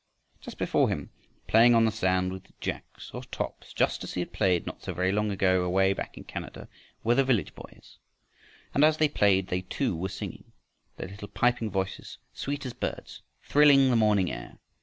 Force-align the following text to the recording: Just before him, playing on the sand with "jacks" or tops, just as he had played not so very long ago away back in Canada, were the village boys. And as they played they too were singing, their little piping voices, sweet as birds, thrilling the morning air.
Just 0.39 0.57
before 0.57 0.89
him, 0.89 1.11
playing 1.47 1.75
on 1.75 1.85
the 1.85 1.91
sand 1.91 2.33
with 2.33 2.59
"jacks" 2.59 3.11
or 3.13 3.23
tops, 3.25 3.71
just 3.71 4.03
as 4.03 4.13
he 4.13 4.21
had 4.21 4.33
played 4.33 4.65
not 4.65 4.81
so 4.81 4.93
very 4.95 5.11
long 5.11 5.29
ago 5.29 5.63
away 5.63 5.93
back 5.93 6.17
in 6.17 6.23
Canada, 6.23 6.67
were 7.03 7.13
the 7.13 7.23
village 7.23 7.53
boys. 7.53 7.99
And 8.73 8.83
as 8.83 8.97
they 8.97 9.07
played 9.07 9.49
they 9.49 9.61
too 9.61 9.95
were 9.95 10.09
singing, 10.09 10.53
their 10.97 11.07
little 11.09 11.27
piping 11.27 11.69
voices, 11.69 12.17
sweet 12.33 12.65
as 12.65 12.73
birds, 12.73 13.21
thrilling 13.43 13.91
the 13.91 13.95
morning 13.95 14.31
air. 14.31 14.57